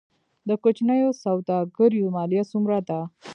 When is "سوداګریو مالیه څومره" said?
1.23-2.77